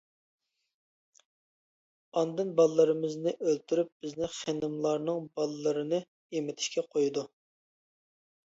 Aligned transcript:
ئاندىن 2.21 2.49
بالىلىرىمىزنى 2.61 3.35
ئۆلتۈرۈپ 3.47 3.91
بىزنى 4.07 4.31
خېنىملارنىڭ 4.39 5.29
بالىلىرىنى 5.37 6.01
ئېمىتىشكە 6.39 6.89
قويىدۇ. 6.97 7.29